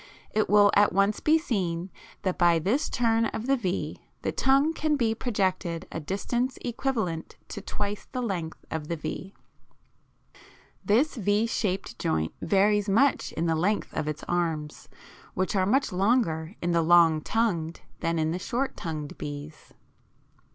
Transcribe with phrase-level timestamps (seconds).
[0.31, 1.91] It will at once be seen
[2.23, 7.35] that by this turn of the V the tongue can be projected a distance equivalent
[7.49, 9.35] to twice the length of the V.
[10.83, 14.89] This V shaped joint varies much in the length of its arms,
[15.35, 19.71] which are much longer in the long tongued than in the short tongued bees.